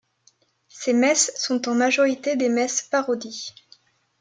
[0.69, 3.53] Ses messes sont en majorité des messes parodies.